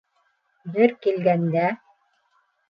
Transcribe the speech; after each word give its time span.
Бер 0.77 0.93
килгәндә... 1.03 1.67